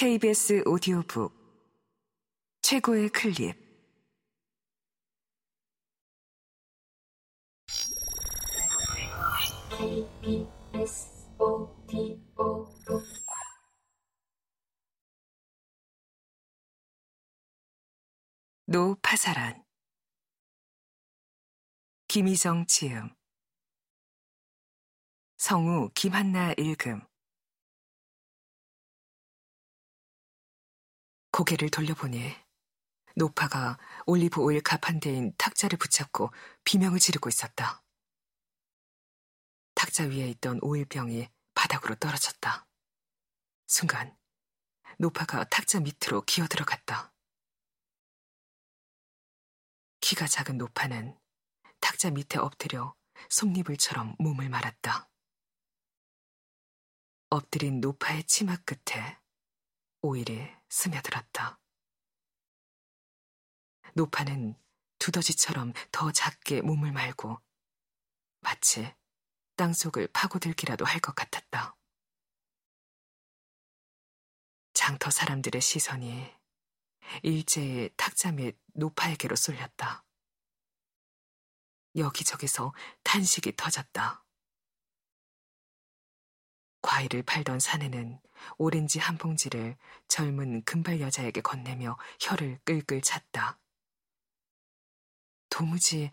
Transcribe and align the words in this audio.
KBS 0.00 0.62
오디오북. 0.64 1.34
최고의 2.62 3.08
클립. 3.08 3.56
KBS 9.70 11.26
오디오북 11.40 12.68
노파사란. 18.66 19.64
김희정 22.06 22.66
지음. 22.66 23.10
성우 25.38 25.90
김한나 25.92 26.52
읽음 26.56 27.00
고개를 31.38 31.70
돌려보니 31.70 32.34
노파가 33.14 33.78
올리브 34.06 34.40
오일 34.40 34.60
가판대인 34.60 35.32
탁자를 35.38 35.78
붙잡고 35.78 36.32
비명을 36.64 36.98
지르고 36.98 37.28
있었다. 37.28 37.84
탁자 39.76 40.02
위에 40.02 40.28
있던 40.30 40.58
오일병이 40.62 41.28
바닥으로 41.54 41.94
떨어졌다. 41.94 42.66
순간 43.68 44.18
노파가 44.98 45.44
탁자 45.44 45.78
밑으로 45.78 46.22
기어 46.22 46.48
들어갔다. 46.48 47.14
키가 50.00 50.26
작은 50.26 50.58
노파는 50.58 51.16
탁자 51.78 52.10
밑에 52.10 52.40
엎드려 52.40 52.96
솜니불처럼 53.28 54.16
몸을 54.18 54.48
말았다. 54.48 55.08
엎드린 57.30 57.80
노파의 57.80 58.24
치마 58.24 58.56
끝에 58.56 59.20
오일이 60.00 60.48
스며들었다. 60.68 61.58
노파는 63.94 64.54
두더지처럼 64.98 65.72
더 65.90 66.12
작게 66.12 66.62
몸을 66.62 66.92
말고 66.92 67.40
마치 68.40 68.94
땅속을 69.56 70.08
파고들기라도 70.12 70.84
할 70.84 71.00
것 71.00 71.14
같았다. 71.14 71.76
장터 74.72 75.10
사람들의 75.10 75.60
시선이 75.60 76.32
일제히 77.24 77.90
탁자 77.96 78.30
및 78.30 78.56
노파에게로 78.74 79.34
쏠렸다. 79.34 80.04
여기저기서 81.96 82.72
탄식이 83.02 83.56
터졌다. 83.56 84.24
과일을 86.82 87.22
팔던 87.22 87.60
사내는 87.60 88.20
오렌지 88.56 88.98
한 88.98 89.18
봉지를 89.18 89.76
젊은 90.06 90.62
금발 90.64 91.00
여자에게 91.00 91.40
건네며 91.40 91.98
혀를 92.20 92.60
끌끌 92.64 93.00
찼다. 93.02 93.58
도무지 95.50 96.10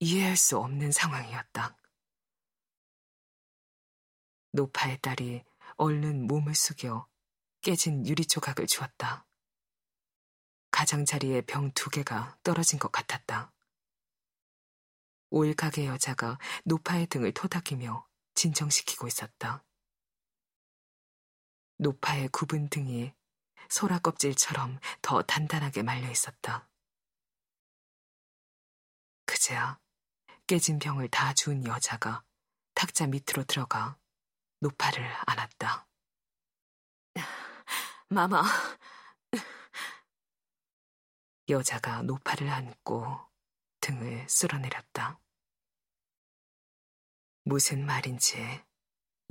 이해할 0.00 0.36
수 0.36 0.58
없는 0.58 0.92
상황이었다. 0.92 1.76
노파의 4.52 5.00
딸이 5.00 5.44
얼른 5.76 6.26
몸을 6.26 6.54
숙여 6.54 7.08
깨진 7.62 8.06
유리 8.06 8.26
조각을 8.26 8.66
주었다. 8.66 9.26
가장자리에 10.72 11.42
병 11.42 11.70
두 11.72 11.90
개가 11.90 12.38
떨어진 12.42 12.78
것 12.78 12.90
같았다. 12.92 13.52
오일가게 15.30 15.86
여자가 15.86 16.38
노파의 16.64 17.06
등을 17.06 17.32
토닥이며 17.32 18.06
진정시키고 18.34 19.06
있었다. 19.06 19.64
노파의 21.82 22.28
굽은 22.28 22.68
등이 22.68 23.12
소라 23.68 23.98
껍질처럼 23.98 24.78
더 25.02 25.20
단단하게 25.22 25.82
말려 25.82 26.08
있었다. 26.08 26.68
그제야 29.26 29.80
깨진 30.46 30.78
병을 30.78 31.08
다 31.08 31.34
준 31.34 31.66
여자가 31.66 32.22
탁자 32.74 33.08
밑으로 33.08 33.42
들어가 33.44 33.98
노파를 34.60 35.12
안았다. 35.26 35.88
마마. 38.10 38.44
여자가 41.48 42.02
노파를 42.02 42.48
안고 42.48 43.18
등을 43.80 44.28
쓸어내렸다. 44.28 45.18
무슨 47.42 47.84
말인지 47.84 48.62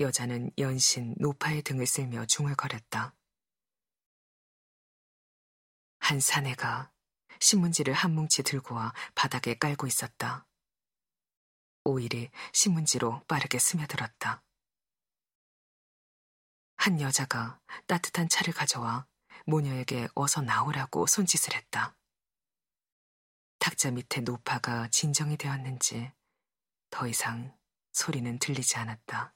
여자는 0.02 0.52
연신 0.58 1.16
노파의 1.18 1.62
등을 1.62 1.86
쓸며 1.86 2.26
중얼거렸다. 2.26 3.16
한 6.00 6.20
사내가 6.20 6.92
신문지를 7.40 7.94
한 7.94 8.14
뭉치 8.14 8.44
들고 8.44 8.76
와 8.76 8.94
바닥에 9.16 9.58
깔고 9.58 9.88
있었다. 9.88 10.48
오일이 11.84 12.30
신문지로 12.54 13.24
빠르게 13.28 13.58
스며들었다. 13.58 14.44
한 16.76 17.00
여자가 17.00 17.60
따뜻한 17.88 18.30
차를 18.30 18.54
가져와 18.54 19.08
모녀에게 19.46 20.08
어서 20.16 20.42
나오라고 20.42 21.08
손짓을 21.08 21.56
했다. 21.56 21.96
탁자 23.60 23.92
밑에 23.92 24.22
노파가 24.22 24.88
진정이 24.90 25.38
되었는지 25.38 26.12
더 26.90 27.08
이상 27.08 27.56
소리는 27.92 28.40
들리지 28.40 28.78
않았다. 28.78 29.34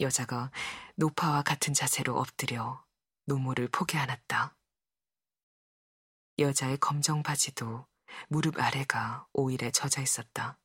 여자가 0.00 0.50
노파와 0.96 1.42
같은 1.42 1.74
자세로 1.74 2.18
엎드려 2.18 2.84
노모를 3.26 3.68
포개 3.68 3.98
안았다. 3.98 4.56
여자의 6.38 6.78
검정 6.78 7.22
바지도 7.22 7.86
무릎 8.28 8.58
아래가 8.58 9.26
오일에 9.32 9.70
젖어 9.70 10.00
있었다. 10.00 10.58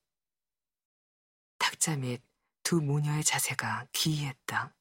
탁자 1.57 1.95
및 1.97 2.23
두 2.63 2.81
모녀의 2.81 3.23
자세가 3.23 3.87
기이했다. 3.91 4.73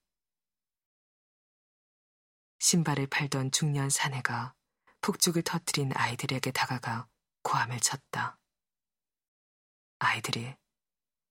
신발을 2.60 3.08
팔던 3.08 3.50
중년 3.50 3.90
사내가 3.90 4.54
폭죽을 5.02 5.42
터뜨린 5.42 5.92
아이들에게 5.94 6.50
다가가 6.52 7.08
고함을 7.42 7.80
쳤다. 7.80 8.38
아이들이 9.98 10.56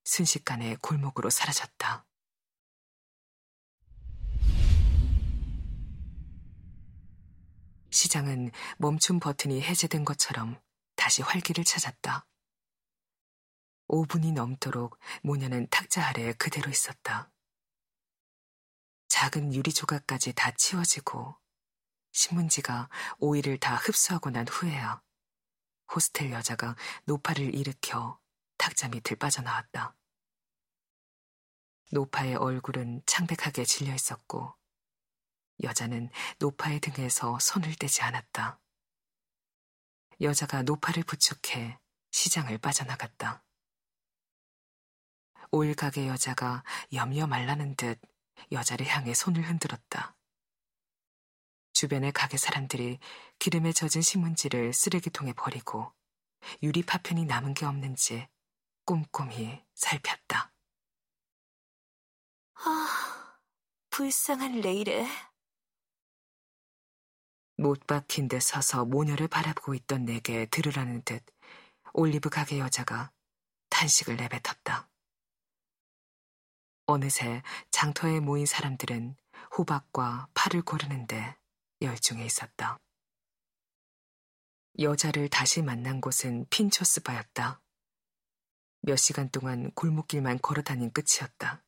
순식간에 0.04 0.76
골목으로 0.82 1.30
사라졌다. 1.30 2.06
시장은 7.94 8.52
멈춤 8.78 9.20
버튼이 9.20 9.62
해제된 9.62 10.04
것처럼 10.04 10.60
다시 10.96 11.22
활기를 11.22 11.64
찾았다. 11.64 12.26
5분이 13.88 14.34
넘도록 14.34 14.98
모녀는 15.22 15.68
탁자 15.70 16.08
아래에 16.08 16.34
그대로 16.34 16.72
있었다. 16.72 17.32
작은 19.10 19.54
유리 19.54 19.72
조각까지 19.72 20.34
다 20.34 20.52
치워지고 20.52 21.38
신문지가 22.14 22.90
오일을 23.20 23.60
다 23.60 23.76
흡수하고 23.76 24.32
난 24.32 24.48
후에야 24.48 25.02
호스텔 25.94 26.32
여자가 26.32 26.76
노파를 27.06 27.54
일으켜 27.54 28.20
탁자 28.58 28.88
밑을 28.88 29.18
빠져나왔다. 29.18 29.96
노파의 31.92 32.36
얼굴은 32.38 33.04
창백하게 33.06 33.66
질려 33.66 33.94
있었고 33.94 34.56
여자는 35.62 36.10
노파의 36.40 36.80
등에서 36.80 37.38
손을 37.40 37.76
떼지 37.76 38.02
않았다. 38.02 38.60
여자가 40.22 40.64
노파를 40.64 41.04
부축해 41.04 41.78
시장을 42.12 42.58
빠져나갔다. 42.58 43.44
오일 45.52 45.76
가게 45.76 46.08
여자가 46.08 46.64
염려 46.94 47.28
말라는 47.28 47.76
듯 47.76 48.00
여자를 48.52 48.88
향해 48.88 49.14
손을 49.14 49.48
흔들었다. 49.48 50.16
주변의 51.74 52.12
가게 52.12 52.38
사람들이 52.38 53.00
기름에 53.40 53.74
젖은 53.74 54.02
신문지를 54.02 54.74
쓰레기통에 54.74 55.34
버리고 55.34 55.94
유리 56.62 56.84
파편이 56.84 57.26
남은 57.26 57.54
게 57.54 57.66
없는지 57.66 58.28
꼼꼼히 58.86 59.64
살폈다. 59.74 60.54
아, 62.56 63.38
불쌍한 63.90 64.62
레이레. 64.62 65.33
못 67.58 67.86
박힌 67.86 68.28
데 68.28 68.40
서서 68.40 68.86
모녀를 68.86 69.28
바라보고 69.28 69.74
있던 69.76 70.06
내게 70.06 70.46
들으라는 70.48 71.04
듯 71.04 71.24
올리브 71.94 72.30
가게 72.30 72.60
여자가 72.60 73.12
탄식을 73.70 74.16
내뱉었다. 74.18 74.90
어느새 76.86 77.42
장터에 77.72 78.20
모인 78.20 78.46
사람들은 78.46 79.16
호박과 79.58 80.30
팔을 80.34 80.64
고르는데 80.64 81.38
열중해 81.82 82.26
있었다. 82.26 82.80
여자를 84.80 85.30
다시 85.30 85.62
만난 85.62 86.02
곳은 86.02 86.48
핀초스바였다. 86.50 87.62
몇 88.82 88.96
시간 88.98 89.30
동안 89.30 89.72
골목길만 89.72 90.40
걸어 90.40 90.62
다닌 90.64 90.92
끝이었다. 90.92 91.64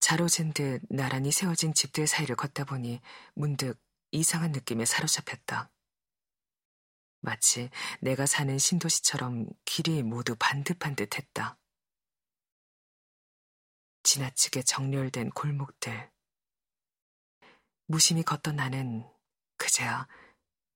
자로진 0.00 0.52
듯 0.52 0.82
나란히 0.90 1.30
세워진 1.30 1.72
집들 1.72 2.06
사이를 2.06 2.34
걷다 2.34 2.64
보니 2.64 3.00
문득 3.34 3.78
이상한 4.12 4.52
느낌에 4.52 4.84
사로잡혔다. 4.84 5.70
마치 7.20 7.70
내가 8.00 8.26
사는 8.26 8.58
신도시처럼 8.58 9.46
길이 9.64 10.02
모두 10.02 10.34
반듯반듯 10.38 11.18
했다. 11.18 11.58
지나치게 14.02 14.62
정렬된 14.62 15.30
골목들. 15.30 16.10
무심히 17.86 18.22
걷던 18.22 18.56
나는 18.56 19.06
그제야 19.56 20.08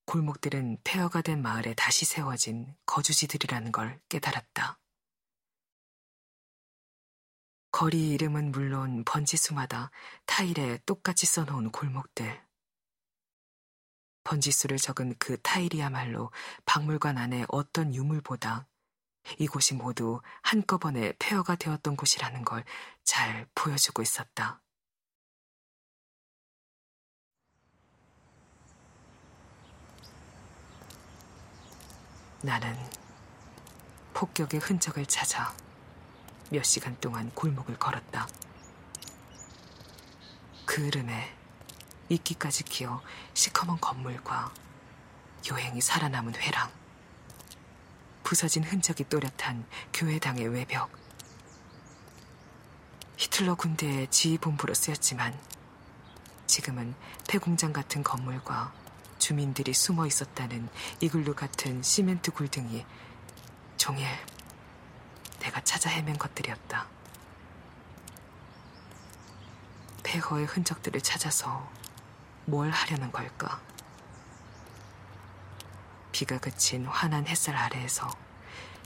골목들은 0.05 0.77
폐허가 0.83 1.21
된 1.21 1.41
마을에 1.41 1.73
다시 1.73 2.05
세워진 2.05 2.75
거주지들이라는 2.85 3.71
걸 3.71 3.99
깨달았다. 4.09 4.79
거리 7.71 8.11
이름은 8.11 8.51
물론 8.51 9.03
번지수마다 9.03 9.89
타일에 10.25 10.77
똑같이 10.85 11.25
써놓은 11.25 11.71
골목들. 11.71 12.44
번지수를 14.25 14.77
적은 14.77 15.15
그 15.19 15.41
타일이야말로 15.41 16.31
박물관 16.65 17.17
안에 17.17 17.45
어떤 17.47 17.95
유물보다 17.95 18.67
이곳이 19.39 19.73
모두 19.73 20.21
한꺼번에 20.41 21.13
폐허가 21.17 21.55
되었던 21.55 21.95
곳이라는 21.95 22.43
걸 22.43 22.65
잘 23.05 23.47
보여주고 23.53 24.01
있었다. 24.01 24.61
나는 32.41 32.75
폭격의 34.13 34.59
흔적을 34.59 35.05
찾아 35.05 35.55
몇 36.51 36.63
시간 36.63 36.99
동안 36.99 37.31
골목을 37.31 37.77
걸었다. 37.77 38.27
그 40.65 40.85
흐름에 40.87 41.35
이끼까지 42.09 42.63
키어 42.63 43.01
시커먼 43.33 43.79
건물과 43.79 44.53
요행이 45.49 45.81
살아남은 45.81 46.35
회랑, 46.35 46.71
부서진 48.23 48.63
흔적이 48.63 49.05
또렷한 49.09 49.65
교회당의 49.93 50.47
외벽, 50.47 50.89
히틀러 53.17 53.55
군대의 53.55 54.09
지휘본부로 54.09 54.73
쓰였지만 54.73 55.37
지금은 56.47 56.95
폐공장 57.27 57.73
같은 57.73 58.03
건물과 58.03 58.73
주민들이 59.19 59.73
숨어 59.73 60.05
있었다는 60.05 60.69
이글루 60.99 61.33
같은 61.33 61.81
시멘트 61.81 62.31
굴등이 62.31 62.85
종일 63.77 64.07
내가 65.39 65.61
찾아 65.63 65.89
헤맨 65.89 66.17
것들이었다. 66.17 66.87
폐허의 70.03 70.45
흔적들을 70.45 71.01
찾아서 71.01 71.69
뭘 72.45 72.69
하려는 72.69 73.11
걸까? 73.11 73.61
비가 76.11 76.37
그친 76.39 76.85
환한 76.85 77.27
햇살 77.27 77.55
아래에서 77.55 78.09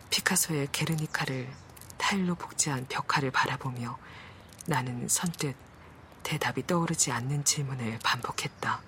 피카소의 0.10 0.70
게르니카를 0.72 1.52
타일로 1.98 2.36
복제한 2.36 2.88
벽화를 2.88 3.32
바라보며 3.32 4.00
나는 4.66 5.08
선뜻 5.08 5.56
대답이 6.24 6.66
떠오르지 6.66 7.12
않는 7.12 7.44
질문을 7.44 8.00
반복했다. 8.04 8.82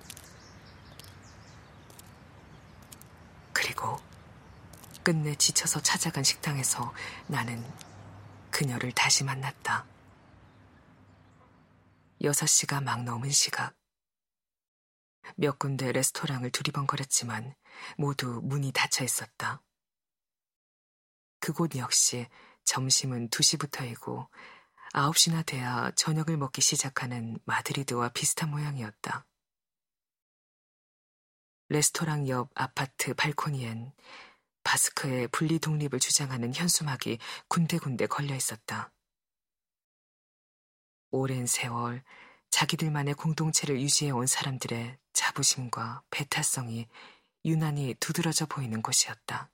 그리고 3.54 4.00
끝내 5.04 5.36
지쳐서 5.36 5.82
찾아간 5.82 6.24
식당에서 6.24 6.94
나는 7.28 7.64
그녀를 8.50 8.92
다시 8.92 9.24
만났다. 9.24 9.86
여섯 12.24 12.46
시가 12.46 12.82
막 12.82 13.04
넘은 13.04 13.32
시각. 13.32 13.81
몇 15.36 15.60
군데 15.60 15.92
레스토랑을 15.92 16.52
두리번거렸지만 16.52 17.56
모두 17.98 18.42
문이 18.44 18.72
닫혀 18.72 19.04
있었다. 19.04 19.62
그곳 21.40 21.76
역시 21.76 22.28
점심은 22.66 23.30
2시부터이고 23.30 24.28
9시나 24.94 25.46
돼야 25.46 25.92
저녁을 25.96 26.38
먹기 26.38 26.62
시작하는 26.62 27.40
마드리드와 27.46 28.10
비슷한 28.10 28.52
모양이었다. 28.52 29.26
레스토랑 31.70 32.28
옆 32.28 32.50
아파트 32.54 33.14
발코니엔 33.14 33.94
바스크의 34.64 35.30
분리 35.30 35.60
독립을 35.60 36.00
주장하는 36.00 36.54
현수막이 36.54 37.18
군데군데 37.48 38.08
걸려 38.08 38.36
있었다. 38.36 38.92
오랜 41.12 41.46
세월 41.46 42.04
자기들만의 42.52 43.16
공동체를 43.16 43.82
유지해온 43.82 44.28
사람들의 44.28 44.98
자부심과 45.14 46.04
배타성이 46.12 46.88
유난히 47.44 47.96
두드러져 47.96 48.46
보이는 48.46 48.82
곳이었다. 48.82 49.50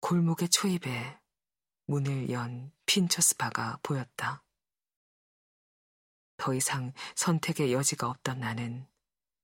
골목의 0.00 0.48
초입에 0.48 1.20
문을 1.86 2.30
연 2.30 2.72
핀초스바가 2.86 3.80
보였다. 3.82 4.42
더 6.36 6.54
이상 6.54 6.92
선택의 7.14 7.72
여지가 7.72 8.08
없던 8.08 8.40
나는 8.40 8.88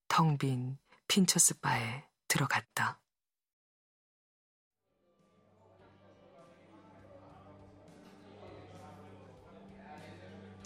텅 0.09 0.39
빈 0.39 0.79
핀초스바에 1.09 2.09
들어갔다. 2.27 3.01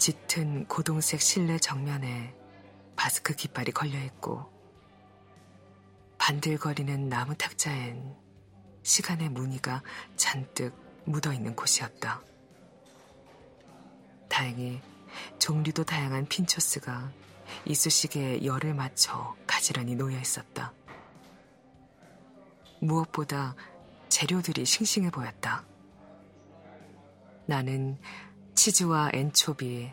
짙은 0.01 0.65
고동색 0.65 1.21
실내 1.21 1.59
정면에 1.59 2.33
바스크 2.95 3.35
깃발이 3.35 3.71
걸려있고 3.71 4.51
반들거리는 6.17 7.07
나무 7.07 7.35
탁자엔 7.37 8.15
시간의 8.81 9.29
무늬가 9.29 9.83
잔뜩 10.15 10.73
묻어있는 11.05 11.55
곳이었다. 11.55 12.19
다행히 14.27 14.81
종류도 15.37 15.83
다양한 15.83 16.25
핀초스가 16.25 17.11
이쑤시개에 17.65 18.43
열을 18.43 18.73
맞춰 18.73 19.35
가지런히 19.45 19.93
놓여 19.93 20.19
있었다. 20.19 20.73
무엇보다 22.79 23.55
재료들이 24.09 24.65
싱싱해 24.65 25.11
보였다. 25.11 25.63
나는 27.45 27.99
치즈와 28.55 29.11
엔초비, 29.13 29.91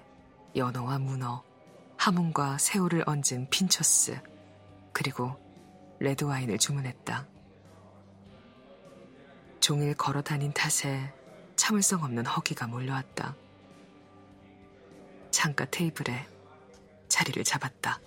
연어와 0.57 0.99
문어, 0.99 1.43
하몽과 1.97 2.59
새우를 2.59 3.05
얹은 3.07 3.49
핀초스, 3.51 4.21
그리고 4.93 5.37
레드와인을 6.01 6.59
주문했다. 6.59 7.27
종일 9.61 9.95
걸어 9.95 10.23
다닌 10.23 10.53
탓에 10.53 11.13
참을성 11.57 12.03
없는 12.03 12.27
허기가 12.27 12.67
몰려왔다. 12.67 13.37
창가 15.31 15.67
테이블에 15.67 16.27
자리를 17.09 17.43
잡았다. 17.45 18.01